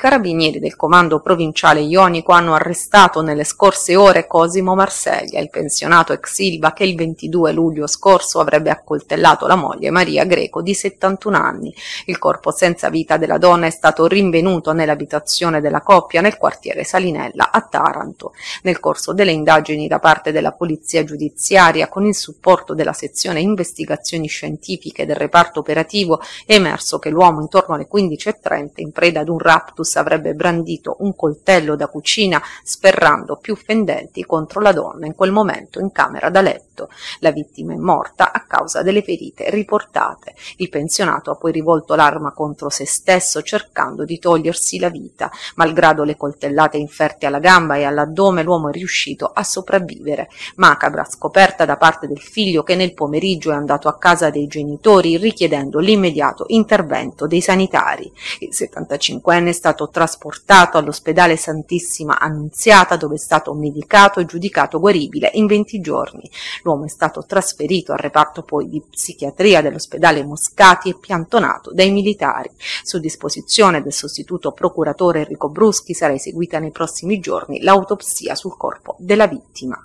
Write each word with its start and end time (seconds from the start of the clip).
carabinieri 0.00 0.60
del 0.60 0.76
comando 0.76 1.20
provinciale 1.20 1.80
ionico 1.80 2.32
hanno 2.32 2.54
arrestato 2.54 3.20
nelle 3.20 3.44
scorse 3.44 3.96
ore 3.96 4.26
Cosimo 4.26 4.74
Marseglia, 4.74 5.38
il 5.40 5.50
pensionato 5.50 6.14
ex 6.14 6.32
Silva 6.32 6.72
che 6.72 6.84
il 6.84 6.96
22 6.96 7.52
luglio 7.52 7.86
scorso 7.86 8.40
avrebbe 8.40 8.70
accoltellato 8.70 9.46
la 9.46 9.56
moglie 9.56 9.90
Maria 9.90 10.24
Greco 10.24 10.62
di 10.62 10.72
71 10.72 11.36
anni. 11.36 11.74
Il 12.06 12.16
corpo 12.16 12.50
senza 12.50 12.88
vita 12.88 13.18
della 13.18 13.36
donna 13.36 13.66
è 13.66 13.70
stato 13.70 14.06
rinvenuto 14.06 14.72
nell'abitazione 14.72 15.60
della 15.60 15.82
coppia 15.82 16.22
nel 16.22 16.38
quartiere 16.38 16.82
Salinella 16.82 17.50
a 17.50 17.60
Taranto. 17.60 18.32
Nel 18.62 18.80
corso 18.80 19.12
delle 19.12 19.32
indagini 19.32 19.86
da 19.86 19.98
parte 19.98 20.32
della 20.32 20.52
polizia 20.52 21.04
giudiziaria 21.04 21.88
con 21.88 22.06
il 22.06 22.14
supporto 22.14 22.72
della 22.72 22.94
sezione 22.94 23.40
investigazioni 23.40 24.28
scientifiche 24.28 25.04
del 25.04 25.16
reparto 25.16 25.60
operativo 25.60 26.22
è 26.46 26.54
emerso 26.54 26.98
che 26.98 27.10
l'uomo 27.10 27.42
intorno 27.42 27.74
alle 27.74 27.86
15.30 27.86 28.70
in 28.76 28.92
preda 28.92 29.20
ad 29.20 29.28
un 29.28 29.38
raptus 29.38 29.88
avrebbe 29.98 30.34
brandito 30.34 30.96
un 31.00 31.14
coltello 31.14 31.76
da 31.76 31.88
cucina 31.88 32.40
sferrando 32.62 33.36
più 33.36 33.56
fendenti 33.56 34.24
contro 34.24 34.60
la 34.60 34.72
donna 34.72 35.06
in 35.06 35.14
quel 35.14 35.32
momento 35.32 35.80
in 35.80 35.90
camera 35.92 36.30
da 36.30 36.40
letto. 36.40 36.88
La 37.20 37.30
vittima 37.30 37.72
è 37.72 37.76
morta 37.76 38.32
a 38.32 38.44
causa 38.46 38.82
delle 38.82 39.02
ferite 39.02 39.50
riportate. 39.50 40.34
Il 40.56 40.68
pensionato 40.68 41.30
ha 41.30 41.36
poi 41.36 41.52
rivolto 41.52 41.94
l'arma 41.94 42.32
contro 42.32 42.68
se 42.68 42.86
stesso 42.86 43.42
cercando 43.42 44.04
di 44.04 44.18
togliersi 44.18 44.78
la 44.78 44.88
vita. 44.88 45.30
Malgrado 45.56 46.04
le 46.04 46.16
coltellate 46.16 46.76
inferte 46.76 47.26
alla 47.26 47.38
gamba 47.38 47.76
e 47.76 47.84
all'addome 47.84 48.42
l'uomo 48.42 48.68
è 48.68 48.72
riuscito 48.72 49.30
a 49.32 49.42
sopravvivere. 49.42 50.28
Macabra 50.56 51.04
scoperta 51.04 51.64
da 51.64 51.76
parte 51.76 52.06
del 52.06 52.20
figlio 52.20 52.62
che 52.62 52.74
nel 52.74 52.94
pomeriggio 52.94 53.50
è 53.50 53.54
andato 53.54 53.88
a 53.88 53.98
casa 53.98 54.30
dei 54.30 54.46
genitori 54.46 55.16
richiedendo 55.16 55.78
l'immediato 55.78 56.44
intervento 56.48 57.26
dei 57.26 57.40
sanitari. 57.40 58.10
Il 58.40 58.50
75enne 58.52 59.48
è 59.48 59.52
stato 59.52 59.79
trasportato 59.88 60.78
all'ospedale 60.78 61.36
Santissima 61.36 62.18
Annunziata 62.18 62.96
dove 62.96 63.14
è 63.14 63.18
stato 63.18 63.54
medicato 63.54 64.20
e 64.20 64.26
giudicato 64.26 64.78
guaribile 64.78 65.30
in 65.34 65.46
20 65.46 65.80
giorni. 65.80 66.30
L'uomo 66.62 66.84
è 66.84 66.88
stato 66.88 67.24
trasferito 67.26 67.92
al 67.92 67.98
reparto 67.98 68.42
poi 68.42 68.68
di 68.68 68.82
psichiatria 68.88 69.62
dell'ospedale 69.62 70.24
Moscati 70.24 70.90
e 70.90 70.98
piantonato 70.98 71.72
dai 71.72 71.90
militari. 71.90 72.50
Su 72.82 72.98
disposizione 72.98 73.82
del 73.82 73.92
sostituto 73.92 74.52
procuratore 74.52 75.20
Enrico 75.20 75.48
Bruschi 75.48 75.94
sarà 75.94 76.12
eseguita 76.12 76.58
nei 76.58 76.70
prossimi 76.70 77.18
giorni 77.18 77.60
l'autopsia 77.60 78.34
sul 78.34 78.56
corpo 78.56 78.96
della 78.98 79.26
vittima. 79.26 79.84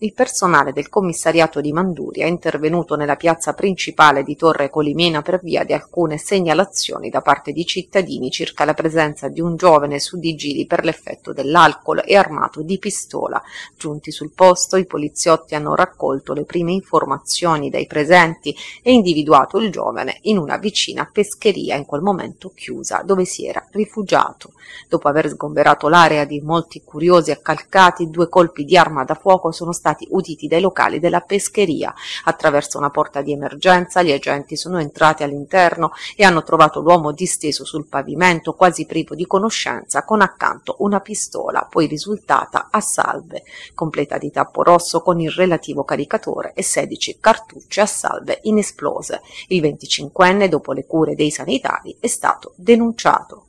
Il 0.00 0.12
personale 0.12 0.72
del 0.72 0.88
commissariato 0.88 1.60
di 1.60 1.72
Manduria 1.72 2.24
è 2.24 2.28
intervenuto 2.28 2.94
nella 2.94 3.16
piazza 3.16 3.52
principale 3.52 4.22
di 4.22 4.36
Torre 4.36 4.70
Colimena 4.70 5.22
per 5.22 5.40
via 5.42 5.64
di 5.64 5.72
alcune 5.72 6.18
segnalazioni 6.18 7.10
da 7.10 7.20
parte 7.20 7.50
di 7.50 7.66
cittadini 7.66 8.30
circa 8.30 8.64
la 8.64 8.74
presenza 8.74 9.26
di 9.26 9.40
un 9.40 9.56
giovane 9.56 9.98
su 9.98 10.16
di 10.20 10.36
giri 10.36 10.66
per 10.66 10.84
l'effetto 10.84 11.32
dell'alcol 11.32 12.04
e 12.06 12.14
armato 12.14 12.62
di 12.62 12.78
pistola. 12.78 13.42
Giunti 13.76 14.12
sul 14.12 14.30
posto, 14.30 14.76
i 14.76 14.86
poliziotti 14.86 15.56
hanno 15.56 15.74
raccolto 15.74 16.32
le 16.32 16.44
prime 16.44 16.70
informazioni 16.70 17.68
dai 17.68 17.88
presenti 17.88 18.54
e 18.84 18.92
individuato 18.92 19.58
il 19.58 19.72
giovane 19.72 20.18
in 20.22 20.38
una 20.38 20.58
vicina 20.58 21.10
pescheria 21.12 21.74
in 21.74 21.86
quel 21.86 22.02
momento 22.02 22.52
chiusa, 22.54 23.02
dove 23.04 23.24
si 23.24 23.48
era 23.48 23.66
rifugiato. 23.72 24.52
Dopo 24.88 25.08
aver 25.08 25.28
sgomberato 25.28 25.88
l'area 25.88 26.24
di 26.24 26.40
molti 26.40 26.82
curiosi 26.84 27.32
accalcati, 27.32 28.10
due 28.10 28.28
colpi 28.28 28.64
di 28.64 28.76
arma 28.76 29.02
da 29.02 29.14
fuoco 29.14 29.50
sono 29.50 29.72
stati 29.72 29.86
stati 29.88 30.06
uditi 30.10 30.46
dai 30.46 30.60
locali 30.60 30.98
della 30.98 31.20
pescheria. 31.20 31.94
Attraverso 32.24 32.76
una 32.78 32.90
porta 32.90 33.22
di 33.22 33.32
emergenza 33.32 34.02
gli 34.02 34.12
agenti 34.12 34.56
sono 34.56 34.78
entrati 34.78 35.22
all'interno 35.22 35.92
e 36.14 36.24
hanno 36.24 36.42
trovato 36.42 36.80
l'uomo 36.80 37.12
disteso 37.12 37.64
sul 37.64 37.86
pavimento, 37.86 38.52
quasi 38.52 38.84
privo 38.84 39.14
di 39.14 39.26
conoscenza, 39.26 40.04
con 40.04 40.20
accanto 40.20 40.76
una 40.80 41.00
pistola, 41.00 41.66
poi 41.68 41.86
risultata 41.86 42.68
a 42.70 42.80
salve, 42.80 43.44
completa 43.74 44.18
di 44.18 44.30
tappo 44.30 44.62
rosso 44.62 45.00
con 45.00 45.20
il 45.20 45.30
relativo 45.30 45.84
caricatore 45.84 46.52
e 46.54 46.62
16 46.62 47.18
cartucce 47.20 47.80
a 47.80 47.86
salve 47.86 48.40
inesplose. 48.42 49.22
Il 49.48 49.62
25enne, 49.62 50.48
dopo 50.48 50.72
le 50.72 50.84
cure 50.84 51.14
dei 51.14 51.30
sanitari, 51.30 51.96
è 51.98 52.06
stato 52.06 52.52
denunciato. 52.56 53.44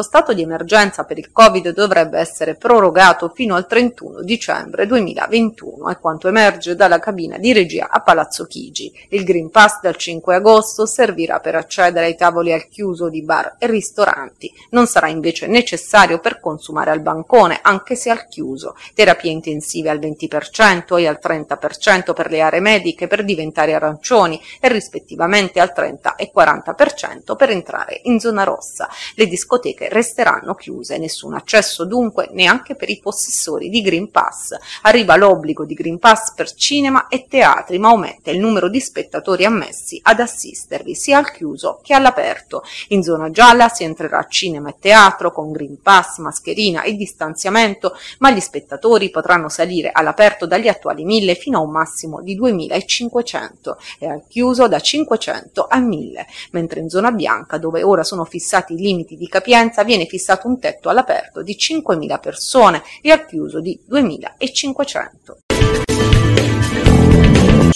Lo 0.00 0.06
stato 0.06 0.32
di 0.32 0.40
emergenza 0.40 1.04
per 1.04 1.18
il 1.18 1.30
Covid 1.30 1.74
dovrebbe 1.74 2.18
essere 2.18 2.54
prorogato 2.54 3.30
fino 3.34 3.54
al 3.54 3.66
31 3.66 4.22
dicembre 4.22 4.86
2021, 4.86 5.90
è 5.90 5.98
quanto 5.98 6.26
emerge 6.26 6.74
dalla 6.74 6.98
cabina 6.98 7.36
di 7.36 7.52
regia 7.52 7.90
a 7.90 8.00
Palazzo 8.00 8.46
Chigi. 8.46 8.90
Il 9.10 9.24
Green 9.24 9.50
Pass 9.50 9.82
dal 9.82 9.96
5 9.96 10.36
agosto 10.36 10.86
servirà 10.86 11.38
per 11.40 11.54
accedere 11.54 12.06
ai 12.06 12.16
tavoli 12.16 12.50
al 12.50 12.66
chiuso 12.66 13.10
di 13.10 13.22
bar 13.22 13.56
e 13.58 13.66
ristoranti. 13.66 14.50
Non 14.70 14.86
sarà 14.86 15.08
invece 15.08 15.46
necessario 15.46 16.18
per 16.18 16.40
consumare 16.40 16.92
al 16.92 17.02
bancone, 17.02 17.58
anche 17.60 17.94
se 17.94 18.08
al 18.08 18.26
chiuso. 18.26 18.76
Terapie 18.94 19.30
intensive 19.30 19.90
al 19.90 19.98
20% 19.98 20.96
e 20.98 21.06
al 21.08 21.18
30% 21.22 22.14
per 22.14 22.30
le 22.30 22.40
aree 22.40 22.60
mediche 22.60 23.06
per 23.06 23.22
diventare 23.22 23.74
arancioni 23.74 24.40
e 24.60 24.68
rispettivamente 24.68 25.60
al 25.60 25.74
30 25.74 26.14
e 26.14 26.32
40% 26.34 27.36
per 27.36 27.50
entrare 27.50 28.00
in 28.04 28.18
zona 28.18 28.44
rossa. 28.44 28.88
Le 29.14 29.26
discoteche 29.26 29.88
resteranno 29.90 30.54
chiuse, 30.54 30.96
nessun 30.98 31.34
accesso 31.34 31.84
dunque 31.84 32.30
neanche 32.32 32.74
per 32.74 32.88
i 32.88 32.98
possessori 32.98 33.68
di 33.68 33.82
Green 33.82 34.10
Pass. 34.10 34.56
Arriva 34.82 35.16
l'obbligo 35.16 35.64
di 35.64 35.74
Green 35.74 35.98
Pass 35.98 36.32
per 36.34 36.52
cinema 36.54 37.08
e 37.08 37.26
teatri, 37.28 37.78
ma 37.78 37.88
aumenta 37.88 38.30
il 38.30 38.38
numero 38.38 38.68
di 38.68 38.80
spettatori 38.80 39.44
ammessi 39.44 40.00
ad 40.02 40.20
assistervi 40.20 40.94
sia 40.94 41.18
al 41.18 41.30
chiuso 41.30 41.80
che 41.82 41.94
all'aperto. 41.94 42.62
In 42.88 43.02
zona 43.02 43.30
gialla 43.30 43.68
si 43.68 43.84
entrerà 43.84 44.18
a 44.18 44.26
cinema 44.26 44.70
e 44.70 44.76
teatro 44.78 45.32
con 45.32 45.52
Green 45.52 45.80
Pass, 45.82 46.18
mascherina 46.18 46.82
e 46.82 46.94
distanziamento, 46.94 47.94
ma 48.18 48.30
gli 48.30 48.40
spettatori 48.40 49.10
potranno 49.10 49.48
salire 49.48 49.90
all'aperto 49.92 50.46
dagli 50.46 50.68
attuali 50.68 51.04
1000 51.04 51.34
fino 51.34 51.58
a 51.58 51.62
un 51.62 51.70
massimo 51.70 52.20
di 52.22 52.34
2500 52.34 53.78
e 53.98 54.06
al 54.06 54.22
chiuso 54.28 54.68
da 54.68 54.80
500 54.80 55.66
a 55.68 55.78
1000, 55.78 56.26
mentre 56.52 56.80
in 56.80 56.88
zona 56.88 57.10
bianca, 57.10 57.58
dove 57.58 57.82
ora 57.82 58.04
sono 58.04 58.24
fissati 58.24 58.74
i 58.74 58.76
limiti 58.76 59.16
di 59.16 59.26
capienza, 59.26 59.69
presenza 59.70 59.84
viene 59.84 60.06
fissato 60.06 60.48
un 60.48 60.58
tetto 60.58 60.88
all'aperto 60.88 61.42
di 61.42 61.56
5.000 61.56 62.20
persone 62.20 62.82
e 63.00 63.10
al 63.10 63.24
chiuso 63.24 63.60
di 63.60 63.80
2.500. 63.88 65.49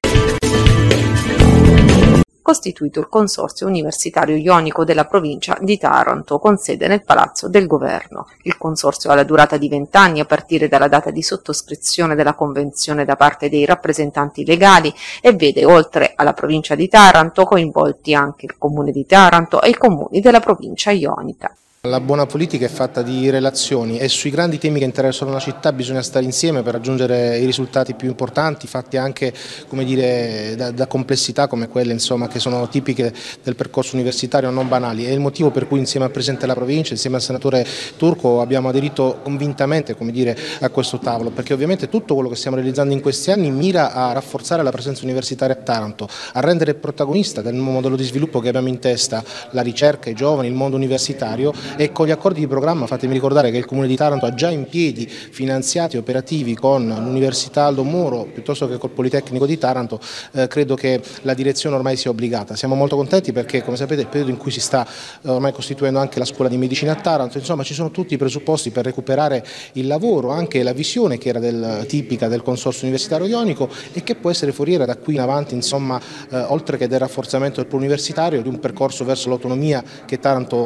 costituito 2.50 2.99
il 2.99 3.08
Consorzio 3.08 3.69
Universitario 3.69 4.35
Ionico 4.35 4.82
della 4.85 5.05
provincia 5.05 5.56
di 5.61 5.79
Taranto, 5.79 6.41
con 6.41 6.56
sede 6.56 6.88
nel 6.88 7.05
Palazzo 7.05 7.49
del 7.49 7.69
Governo. 7.69 8.26
Il 8.43 8.56
consorzio 8.56 9.08
ha 9.11 9.14
la 9.14 9.23
durata 9.23 9.56
di 9.56 9.69
vent'anni 9.69 10.19
a 10.19 10.25
partire 10.25 10.67
dalla 10.67 10.88
data 10.88 11.12
di 11.12 11.23
sottoscrizione 11.23 12.17
della 12.17 12.35
convenzione 12.35 13.05
da 13.05 13.14
parte 13.14 13.49
dei 13.49 13.64
rappresentanti 13.64 14.44
legali 14.44 14.93
e 15.23 15.32
vede, 15.32 15.64
oltre 15.64 16.14
alla 16.17 16.32
provincia 16.32 16.75
di 16.75 16.88
Taranto, 16.88 17.44
coinvolti 17.44 18.14
anche 18.14 18.47
il 18.47 18.58
comune 18.58 18.91
di 18.91 19.06
Taranto 19.06 19.62
e 19.62 19.69
i 19.69 19.76
comuni 19.76 20.19
della 20.19 20.41
provincia 20.41 20.91
ionica. 20.91 21.55
La 21.85 21.99
buona 21.99 22.27
politica 22.27 22.67
è 22.67 22.69
fatta 22.69 23.00
di 23.00 23.31
relazioni 23.31 23.99
e 23.99 24.06
sui 24.09 24.29
grandi 24.29 24.59
temi 24.59 24.81
che 24.81 24.85
interessano 24.85 25.32
la 25.32 25.38
città 25.38 25.73
bisogna 25.73 26.03
stare 26.03 26.27
insieme 26.27 26.61
per 26.61 26.75
raggiungere 26.75 27.38
i 27.38 27.47
risultati 27.47 27.94
più 27.94 28.09
importanti, 28.09 28.67
fatti 28.67 28.99
anche 28.99 29.32
dire, 29.71 30.56
da, 30.59 30.73
da, 30.73 30.87
complessità 30.87 31.47
come 31.47 31.69
quelle 31.69 31.94
insomma, 31.94 32.29
che 32.29 32.38
sono 32.38 32.69
tipiche 32.69 33.15
del 33.43 33.56
percorso 33.56 33.94
universitario, 33.94 34.50
non 34.50 34.69
banali. 34.69 35.06
È 35.06 35.11
il 35.11 35.21
motivo 35.21 35.50
per 35.50 35.67
cui 35.67 35.79
insieme 35.79 36.05
al 36.05 36.12
Presidente 36.12 36.44
della 36.44 36.55
Provincia, 36.55 36.93
insieme 36.93 37.17
al 37.17 37.23
Senatore 37.23 37.67
Turco 37.97 38.43
abbiamo 38.43 38.69
aderito 38.69 39.21
convintamente 39.23 39.97
dire, 40.11 40.37
a 40.61 40.69
questo 40.69 40.99
tavolo, 40.99 41.31
perché 41.31 41.55
ovviamente 41.55 41.88
tutto 41.88 42.12
quello 42.12 42.29
che 42.29 42.37
stiamo 42.37 42.59
realizzando 42.59 42.93
in 42.93 43.00
questi 43.00 43.31
anni 43.31 43.50
mira 43.50 43.94
a 43.94 44.12
rafforzare 44.12 44.62
la 44.62 44.71
presenza 44.71 45.05
universitaria 45.05 45.55
a 45.55 45.59
Taranto, 45.59 46.06
a 46.35 46.41
rendere 46.41 46.75
protagonista 46.75 47.41
del 47.41 47.55
nuovo 47.55 47.71
modello 47.71 47.97
di 47.97 48.05
sviluppo 48.05 48.38
che 48.41 48.49
abbiamo 48.49 48.69
in 48.69 48.79
testa 48.81 49.25
la 49.53 49.62
ricerca, 49.62 50.11
i 50.11 50.15
giovani, 50.15 50.49
il 50.49 50.55
mondo 50.55 50.76
universitario 50.76 51.69
e 51.77 51.93
con 51.93 52.07
gli 52.07 52.11
accordi 52.11 52.41
di 52.41 52.47
programma 52.47 52.87
fatemi 52.87 53.13
ricordare 53.13 53.51
che 53.51 53.57
il 53.57 53.67
Comune 53.67 53.87
di 53.87 53.97
Taranto 53.97 54.27
ha 54.27 54.35
già 54.35 54.51
in 54.51 54.69
piedi 54.69 55.07
finanziati 55.07 55.97
operativi 55.97 56.55
con 56.55 56.87
l'Università 56.87 57.65
Aldo 57.65 57.83
Moro 57.83 58.29
piuttosto 58.33 58.69
che 58.69 58.79
col 58.79 58.91
Politecnico 58.91 59.47
di 59.47 59.59
Taranto, 59.59 60.01
eh, 60.33 60.47
credo 60.47 60.77
che 60.77 61.01
la 61.23 61.35
direzione 61.35 61.77
ormai 61.77 61.97
sia 61.97 62.11
obbligata. 62.11 62.55
Siamo 62.57 62.75
molto 62.75 62.97
contenti 62.97 63.33
perché 63.33 63.63
come 63.63 63.77
sapete 63.77 64.03
è 64.03 64.05
il 64.05 64.11
periodo 64.11 64.31
in 64.31 64.37
cui 64.37 64.51
si 64.51 64.61
sta 64.61 64.87
eh, 64.87 65.29
ormai 65.29 65.53
costituendo 65.53 65.99
anche 65.99 66.19
la 66.19 66.25
scuola 66.25 66.49
di 66.49 66.57
medicina 66.57 66.93
a 66.93 66.97
Taranto, 66.97 67.39
insomma 67.39 67.63
ci 67.63 67.75
sono 67.75 67.91
tutti 67.91 68.15
i 68.15 68.17
presupposti 68.17 68.71
per 68.71 68.85
recuperare 68.85 69.45
il 69.73 69.87
lavoro, 69.87 70.31
anche 70.31 70.63
la 70.63 70.73
visione 70.73 71.19
che 71.19 71.29
era 71.29 71.39
del, 71.39 71.85
tipica 71.89 72.29
del 72.29 72.43
Consorzio 72.43 72.83
Universitario 72.83 73.27
Ionico 73.27 73.69
e 73.93 74.03
che 74.03 74.15
può 74.15 74.31
essere 74.31 74.53
foriera 74.53 74.85
da 74.85 74.97
qui 74.97 75.15
in 75.15 75.21
avanti, 75.21 75.55
insomma, 75.55 76.01
eh, 76.31 76.39
oltre 76.39 76.77
che 76.77 76.87
del 76.87 76.99
rafforzamento 76.99 77.63
del 77.63 77.73
universitario, 77.73 78.43
di 78.43 78.49
un 78.49 78.61
percorso 78.61 79.05
verso 79.05 79.29
l'autonomia 79.29 79.83
che 80.05 80.19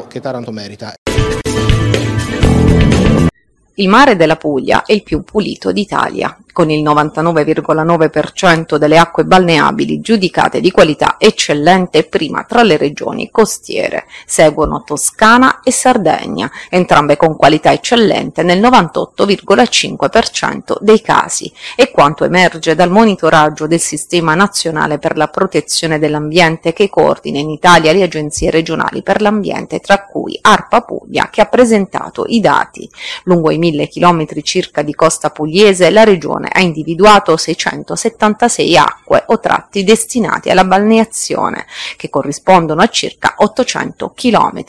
che 0.09 0.21
Taranto 0.21 0.53
merita. 0.53 0.94
Il 3.76 3.88
mare 3.88 4.15
della 4.15 4.37
Puglia 4.37 4.85
è 4.85 4.93
il 4.93 5.03
più 5.03 5.25
pulito 5.25 5.73
d'Italia 5.73 6.38
con 6.55 6.71
il 6.71 6.83
99,9% 6.85 8.77
delle 8.77 8.97
acque 8.97 9.25
balneabili 9.25 10.01
giudicate 10.01 10.61
di 10.61 10.71
qualità 10.71 11.17
eccellente 11.19 12.05
prima 12.05 12.45
tra 12.45 12.62
le 12.62 12.77
regioni 12.77 13.29
costiere. 13.29 14.05
Seguono 14.25 14.85
Toscana 14.87 15.62
e 15.65 15.73
Sardegna, 15.73 16.49
entrambe 16.71 17.17
con 17.17 17.37
qualità 17.37 17.73
eccellente 17.73 18.45
nel 18.45 18.61
98,5% 18.61 20.77
dei 20.79 21.03
casi, 21.03 21.53
e 21.75 21.91
quanto 21.91 22.25
emerge 22.25 22.77
dal 22.77 22.91
monitoraggio 22.91 23.67
del 23.67 23.81
Sistema 23.81 24.37
Nazionale 24.37 24.99
per 24.99 25.17
la 25.17 25.27
Protezione 25.27 25.99
dell'Ambiente 25.99 26.73
che 26.73 26.89
coordina 26.89 27.41
in 27.41 27.51
Italia 27.51 27.93
le 27.93 28.05
agenzie 28.05 28.53
regionali 28.53 29.03
per 29.03 29.21
l'ambiente, 29.21 29.81
tra 29.81 30.05
cui 30.05 30.39
ARPA 30.41 30.83
Puglia, 30.83 31.31
che 31.33 31.41
ha 31.41 31.47
presentato 31.47 32.27
i 32.29 32.39
dati. 32.39 32.89
Lungo 33.25 33.51
i 33.51 33.59
mille 33.59 33.89
chilometri 33.89 34.45
circa 34.45 34.83
di 34.83 34.95
costa 34.95 35.31
pugliese, 35.31 35.91
la 35.91 36.05
regione 36.05 36.43
Commissione 36.44 36.49
ha 36.52 36.61
individuato 36.61 37.37
676 37.37 38.76
acque 38.76 39.25
o 39.26 39.38
tratti 39.38 39.85
destinati 39.85 40.50
alla 40.50 40.64
balneazione, 40.64 41.67
che 41.96 42.11
corrispondono 42.11 42.82
a 42.82 42.88
circa 42.88 43.35
800 43.38 44.12
km, 44.14 44.64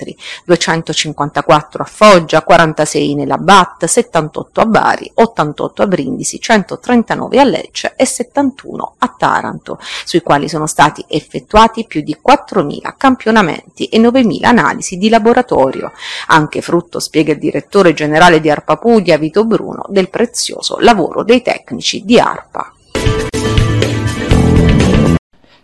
254 0.46 1.84
a 1.84 1.86
Foggia, 1.86 2.44
46 2.44 3.16
nella 3.16 3.38
BAT, 3.38 3.86
78 3.86 4.62
a 4.62 4.66
Bari, 4.66 5.12
88 5.14 5.82
a 5.82 5.88
Brindisi, 5.88 6.40
139 6.40 7.40
a 7.40 7.44
Lecce 7.44 7.94
e 7.96 8.06
71 8.06 8.96
a 9.00 9.14
Taranto, 9.18 9.80
sui 10.06 10.22
quali 10.22 10.48
sono 10.48 10.68
stati 10.68 11.04
effettuati 11.08 11.86
più 11.86 12.02
di 12.02 12.18
4.000 12.26 12.94
campionamenti 12.98 13.86
e 13.86 14.00
9.000 14.00 14.46
analisi 14.46 14.98
di 14.98 15.10
laboratorio, 15.10 15.92
anche 16.28 16.62
frutto, 16.62 17.00
spiega 17.00 17.34
il 17.34 17.40
direttore 17.40 17.94
generale 17.94 18.40
di 18.40 18.50
Arpa 18.50 18.78
Puglia 18.78 19.18
Vito 19.18 19.46
Bruno, 19.46 19.86
del 19.90 20.10
prezioso 20.10 20.78
lavoro 20.80 21.24
dei 21.24 21.42
tecnici 21.42 21.65
tecnici 21.66 22.06
di 22.06 22.20
arpa. 22.20 22.72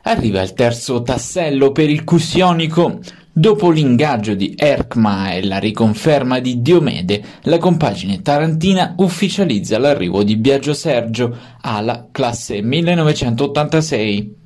Arriva 0.04 0.42
il 0.42 0.54
terzo 0.54 1.04
tassello 1.04 1.72
per 1.72 1.90
il 1.90 2.04
cussionico. 2.04 3.00
Dopo 3.34 3.70
l'ingaggio 3.70 4.34
di 4.34 4.56
Erkma 4.58 5.32
e 5.32 5.46
la 5.46 5.58
riconferma 5.58 6.40
di 6.40 6.62
Diomede, 6.62 7.24
la 7.44 7.60
compagine 7.60 8.22
tarantina 8.22 8.96
ufficializza 8.98 9.78
l'arrivo 9.78 10.22
di 10.24 10.36
Biagio 10.36 10.74
Sergio 10.74 11.38
alla 11.62 12.08
classe 12.12 12.62
1986. 12.62 14.41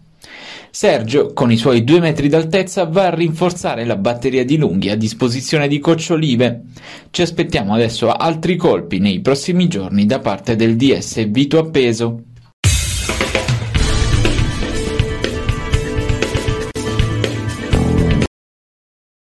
Sergio, 0.75 1.31
con 1.31 1.53
i 1.53 1.55
suoi 1.55 1.85
due 1.85 2.01
metri 2.01 2.27
d'altezza, 2.27 2.83
va 2.83 3.05
a 3.05 3.15
rinforzare 3.15 3.85
la 3.85 3.95
batteria 3.95 4.43
di 4.43 4.57
lunghi 4.57 4.89
a 4.89 4.97
disposizione 4.97 5.69
di 5.69 5.79
Coach 5.79 6.09
Olive. 6.09 6.63
Ci 7.11 7.21
aspettiamo 7.21 7.73
adesso 7.73 8.11
altri 8.11 8.57
colpi 8.57 8.99
nei 8.99 9.21
prossimi 9.21 9.69
giorni 9.69 10.05
da 10.05 10.19
parte 10.19 10.57
del 10.57 10.75
DS 10.75 11.29
Vito 11.29 11.59
Appeso. 11.59 12.23